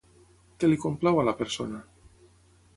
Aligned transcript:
Què 0.63 0.69
li 0.71 0.79
complau 0.85 1.21
a 1.23 1.27
la 1.29 1.37
persona? 1.43 1.85